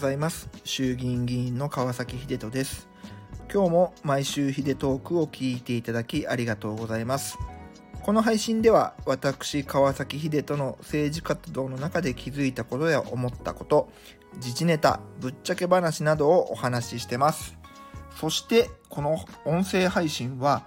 [0.00, 0.48] ざいます。
[0.64, 2.88] 衆議院議員の川崎秀人です。
[3.52, 7.38] 今日も毎週秀トークを聞いていただきありがとうございます。
[8.02, 13.92] この配信では私川崎秀人の政治活動の中で気づいたことや思ったこと
[14.36, 17.58] 自治ネタぶっちゃけ話などをお話ししてます。
[18.18, 20.64] そしてこの音声配信は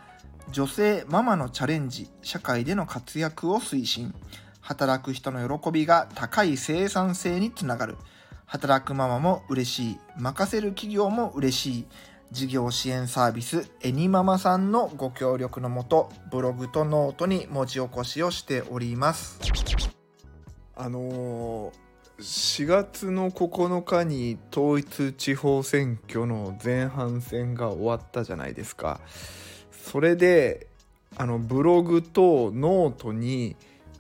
[0.52, 4.14] 女性ママのチャレンジ社会での活躍を推進。
[4.62, 7.98] 働く人の喜びが高い生産性につながる。
[8.54, 10.00] 働くママも嬉しい。
[10.16, 11.86] 任せる企業も嬉しい。
[12.30, 19.40] 事業支援サービス anymamaさんのご協力のもとブログとノートに文字起こしをしております。
[20.76, 21.72] あのー、
[22.20, 29.02] 4月の9日に統一地方選挙の前半戦が終わったじゃないですか。
[29.72, 30.68] それで
[31.18, 33.56] あのブログとノートに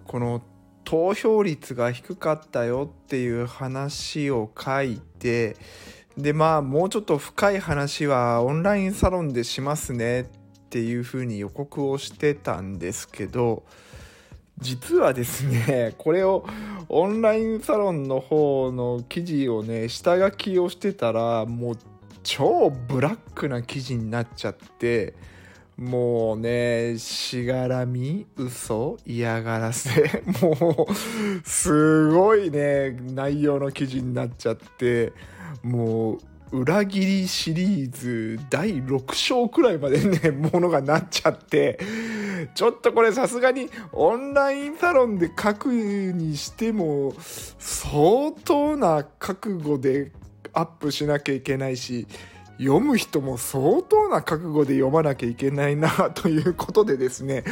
[0.06, 0.44] この
[0.94, 5.58] 投票率が低かったよっていう話を書いて
[6.16, 10.26] でまあもうちょっと深い話はオンラインサロンでしますねっ
[10.70, 13.64] ていうふうに予告をしてたんですけど
[14.60, 16.46] 実はですね これを
[16.90, 21.78] オンラインサロンの方の記事をね下書きをしてたらもう
[22.22, 25.16] 超ブラックな記事になっちゃって
[25.78, 28.28] もうねしがらみ？
[28.38, 28.98] 嘘？
[29.06, 30.24] 嫌がらせ？
[30.42, 35.14] もうすごいね内容の記事になっちゃって。
[35.64, 36.14] も
[36.52, 41.80] う裏切りシリーズ第6章くらいまでね ものがなっちゃって。
[42.56, 47.14] ちょっとこれさすがにオンラインサロンで書くにしても
[47.58, 50.12] 相当な覚悟で
[50.52, 52.06] アップしなきゃいけないし
[52.58, 57.44] 読む人も相当な覚悟で読まなきゃいけないなということでですね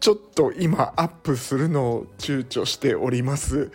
[0.00, 3.70] ちょっと今アップするのを躊躇しております。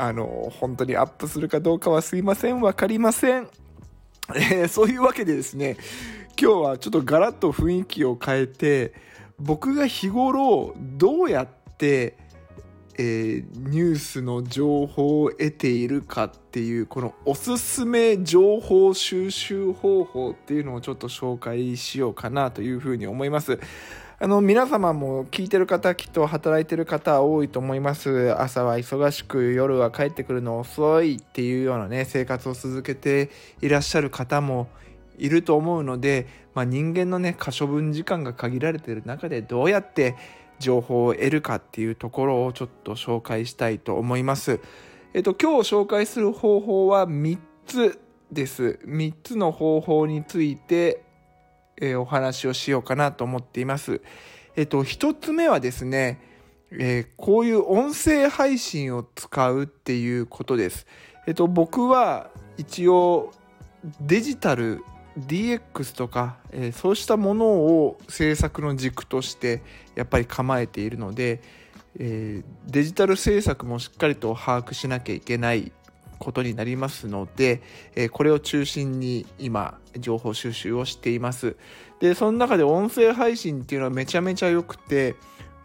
[0.00, 2.60] あの本当にアップするかどうかはすいません。
[2.60, 3.48] 分かりません、
[4.34, 5.76] えー、そういうわけでですね
[6.40, 8.94] 今日はちょっとガラッと雰囲気を変えて
[9.40, 11.48] 僕が日頃どうやっ
[11.78, 12.16] て
[13.00, 23.60] えー、ニュースの情報を得ているかっていうこのおすすめ情報収集方法っていうのをちょっと紹介しようかなというふうに思います。
[24.20, 33.30] あの皆様も聞いてる方きっと働いてる方多いと思います朝は忙しく夜は帰ってくるの遅いっていうようなね生活を続けて
[33.62, 34.66] いらっしゃる方も
[35.18, 40.16] いると思うので、まあ、人間のね可処分時間が限られてる中でどうやって
[40.58, 44.60] 情報を得るかっていうところをちょっと紹介したいと思います。
[45.14, 47.98] えっと、今日紹介する方法は3つ
[48.30, 48.78] です。
[48.84, 51.02] 3つの方法について、
[51.80, 54.00] えー、お話をしようかなと思っています。
[54.56, 56.20] えっと、1つ目はですね、
[56.70, 60.86] えー、こういう音声配信を使うっていうことです。
[61.26, 63.32] えっと、僕は一応
[64.00, 64.82] デジタル
[65.18, 69.62] DX とか、えー、そうしたものを政策の軸として
[69.94, 71.40] やっぱり構えているので、
[71.98, 75.72] えー、デジタル政策もしっかりと把握しなきゃいけない
[76.18, 77.62] ことになりますので、
[77.94, 81.56] えー、これを中心に今情報収集をしています。
[82.00, 85.16] でその中で音声配信っていうのはめちゃめちゃ良くて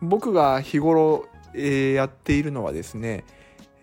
[0.02, 3.24] 僕が日頃、え、やっているのはですね、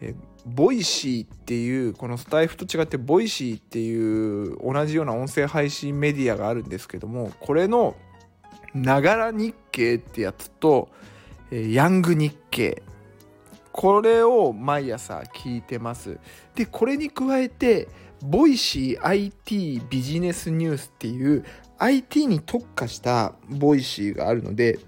[0.01, 0.15] え
[0.47, 7.97] Voicyっていうこのスタエフと違って Voicyっていう同じような音声配信メディアがあるんですけどもこれの
[8.75, 10.89] ながら日経ってやつと
[11.51, 12.83] ヤング日経。
[13.73, 16.19] これを毎朝聞いてます。
[16.55, 17.89] でこれに加えて
[18.23, 21.45] ボイシー IT ビジネスニュースっていう
[21.79, 24.79] IT に特化した Voicyがあるので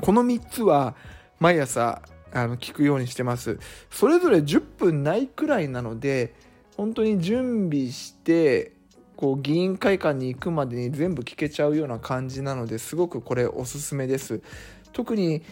[0.00, 0.96] この3つは
[1.38, 2.02] 毎朝
[2.36, 3.58] あの聞くようにしてます。
[3.90, 6.34] それぞれ10分ないくらいなので
[6.76, 8.72] 本当に準備して
[9.16, 14.42] こう議員会館に行くまでに全部聞けちゃうような感じなのですごくこれおすすめです。
[14.92, 15.42] 特に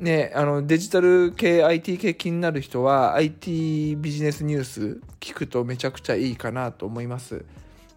[0.00, 7.44] ねあのデジタル系 IT 系気になる人は IT ビジネスニュース聞くとめちゃくちゃいいかなと思います。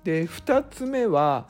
[0.03, 1.47] で2つ目は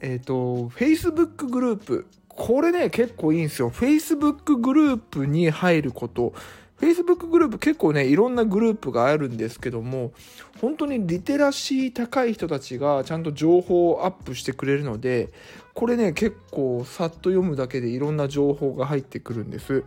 [0.00, 2.06] えっ、ー、と Facebook グループ
[2.38, 3.68] これね、結構いいんですよ。
[3.68, 6.32] Facebook グループに入ること。
[6.80, 10.12] Facebook グループ結構ね、いろんなグループがあるんですけども、
[10.60, 15.30] 本当にリテラシー高い人たちがちゃんと情報をアップしてくれるので、
[15.74, 19.82] これね、結構さっと読むだけでいろんな情報が入ってくるんです。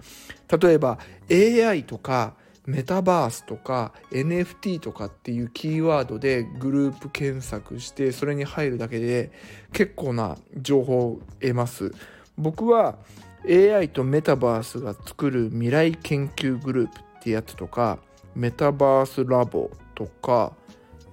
[0.61, 0.99] 例えば
[1.31, 9.31] AI とかメタバースとか NFT とかっていうキーワードでグループ検索してそれに入るだけで
[9.71, 11.93] 結構な情報を得ます。
[12.41, 12.97] 僕は
[13.45, 17.99] AI とメタバースが作る未来研究グループってやつとか
[18.35, 20.53] メタバースラボとか、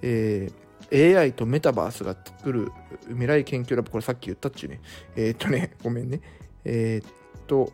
[0.03, 2.73] えー、AI とメタバースが作る
[3.09, 4.81] 未来研究ラボこれさっき言ったっちゅうね。
[5.17, 6.21] えー、っとね ごめんね。
[6.65, 7.13] えー、っ
[7.47, 7.73] と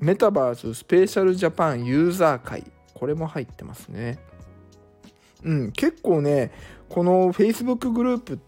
[0.00, 2.64] メタバーススペシャルジャパンユーザー会。
[2.94, 4.18] これも入ってますね。
[5.44, 6.52] うん結構ね
[6.88, 8.38] この Facebook グループ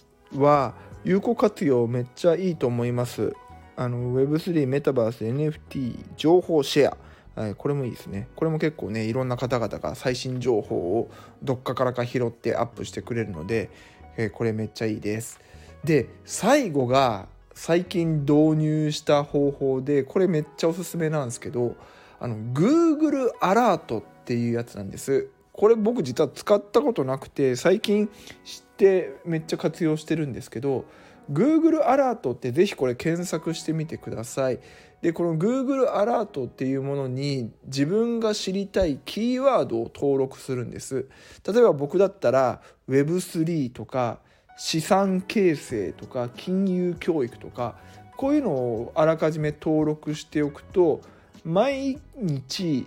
[0.41, 0.75] は
[1.05, 3.35] 有効活用めっちゃいいと思います。
[3.77, 6.97] あの Web3 メタバース NFT 情報シェ
[7.37, 8.29] ア、はい、これもいいですね。
[8.37, 11.11] これも結構ねいろんな方々が最新情報を
[11.43, 13.69] どっかからか拾ってアップしてくれるので、
[14.17, 15.41] えー、これめっちゃいいです。
[15.85, 21.77] で最後が最近導入した方法でこれめっちゃおすすめなんですけど
[22.19, 25.29] あの Google アラートっていうやつなんです。
[25.55, 28.09] これ僕実は使ったことなくて最近
[28.45, 30.85] 知ってめっちゃ活用してるんですけど
[31.33, 34.59] Google アラートってぜひこれ検索してみてください。
[35.01, 41.07] でこの Google アラートっていうものに自分が知りたいキーワードを登録するんです。
[41.47, 44.19] 例えば僕だったら Web3 とか
[44.57, 47.77] 資産形成とか金融教育とか
[48.17, 51.01] こういうのをあらかじめ登録しておくと
[51.45, 52.87] 毎日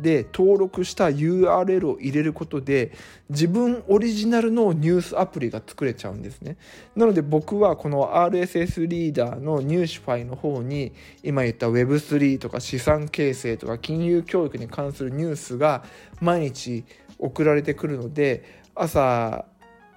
[0.01, 2.91] で登録した URL を入れることで
[3.29, 6.57] 自分オリジナルのニュースアプリが作れちゃうんですね。
[6.95, 10.93] なので僕はこの RSS リーダーの Newsify の方に
[11.23, 15.83] 今言った Web3 とか資産形成とか金融教育に関するニュースが
[16.19, 16.83] 毎日
[17.19, 19.45] 送られてくるので朝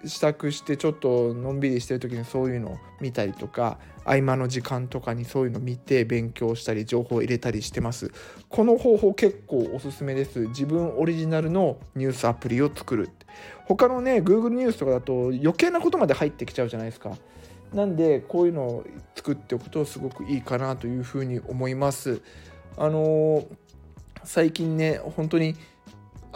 [0.09, 8.13] 支度してちょっとのんびりしてる時にそういうのを見たりとか合間の時間とかにそういうの見て勉強したり情報を入れたりしてます。
[8.49, 10.41] この方法結構おすすめです。
[10.49, 13.11] 自分オリジナルのニュースアプリを作る
[13.67, 17.17] 他のね Google ニュースとかだと余計なことまで入ってきちゃうじゃないですか。
[17.75, 22.23] なんでこういうのを作っておくとすごくいいかなというふうに思います。
[22.77, 23.47] あのー、
[24.23, 25.57] 最近ね本当に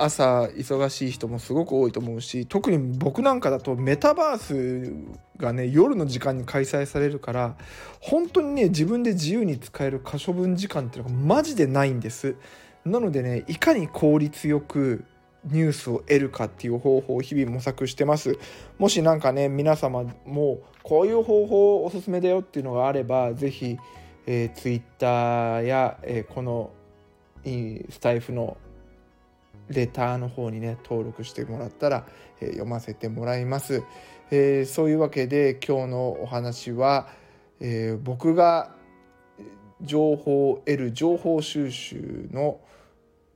[0.03, 4.93] 朝忙しい人もすごく多いと思うし特に僕なんかだとメタバース
[5.37, 7.57] がね夜の時間に開催されるから
[8.01, 12.37] 本当にね自分で自由に使える可処分時間っていうのがマジでないんです。
[12.85, 15.05] なのでねいかに効率よく
[15.45, 18.39] ニュースを得るかっていう方法を日々模索してます。
[18.79, 23.79] もし何かね皆様もこういう方法おすすめだよっていうのがあれば是非、
[24.27, 26.71] えー、Twitter や、えー、この
[27.45, 28.57] スタイフの
[29.71, 32.07] レターの方にね登録してもらったら、
[32.41, 33.83] えー、読ませてもらいます、
[34.31, 37.09] えー、そういうわけで今日のお話は、
[37.61, 38.75] えー、僕が
[39.83, 42.61] 情報を得る情報収集の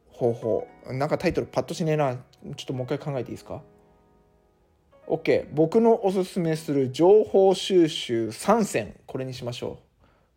[0.08, 0.68] 方法。
[0.86, 2.14] なんかタイトルパッとしねえな。
[2.14, 3.62] ちょっともう一回考えていいですか
[5.06, 9.83] ？OK 僕のおすすめする情報収集3選これにしましょう。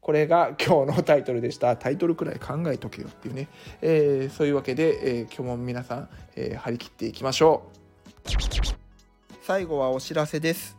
[0.08, 1.76] これが今日のタイトルでした。
[1.76, 3.50] タイトルくらい考えとけよっていうね。
[3.82, 7.64] えー、そういうわけで、えー、今日も皆さん、えー、張り切っていきましょ
[8.26, 9.38] う。
[9.42, 10.78] 最後はお知らせです。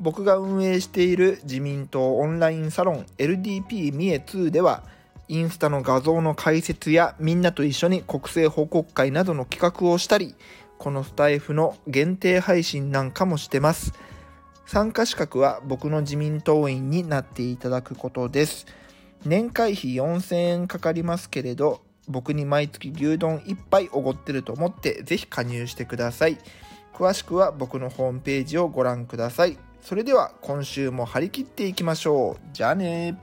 [0.00, 4.84] 僕が運営している自民党オンラインサロン LDP 三重2では、
[5.28, 10.34] インスタの画像の解説やみんなと一緒に国政報告会などの企画をしたり、
[10.78, 13.92] このスタイフの限定配信なんかもしてます。
[14.72, 18.64] 参加資格は僕の自民党員になっていただくことです。
[19.22, 26.38] 年会費4000円かかりますけれど、僕に毎月牛丼1杯おごってると思ってぜひ加入してください。
[26.94, 29.58] 詳しくは僕のホームページをご覧ください。
[29.82, 32.54] それでは今週も張り切っていきましょう。
[32.54, 33.20] じゃあね